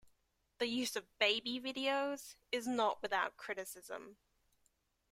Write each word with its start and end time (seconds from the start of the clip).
The 0.57 0.65
use 0.65 0.95
of 0.95 1.15
baby 1.19 1.59
videos 1.59 2.33
is 2.51 2.65
not 2.65 3.03
without 3.03 3.37
criticism. 3.37 4.17